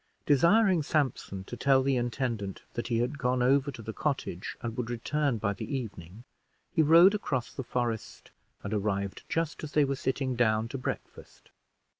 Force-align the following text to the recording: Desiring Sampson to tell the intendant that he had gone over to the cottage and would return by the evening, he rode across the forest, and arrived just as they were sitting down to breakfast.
Desiring 0.25 0.81
Sampson 0.81 1.43
to 1.43 1.55
tell 1.55 1.83
the 1.83 1.95
intendant 1.95 2.63
that 2.73 2.87
he 2.87 2.97
had 2.97 3.19
gone 3.19 3.43
over 3.43 3.69
to 3.69 3.83
the 3.83 3.93
cottage 3.93 4.57
and 4.63 4.75
would 4.75 4.89
return 4.89 5.37
by 5.37 5.53
the 5.53 5.77
evening, 5.77 6.23
he 6.73 6.81
rode 6.81 7.13
across 7.13 7.53
the 7.53 7.61
forest, 7.63 8.31
and 8.63 8.73
arrived 8.73 9.21
just 9.29 9.63
as 9.63 9.73
they 9.73 9.85
were 9.85 9.95
sitting 9.95 10.35
down 10.35 10.67
to 10.69 10.79
breakfast. 10.79 11.51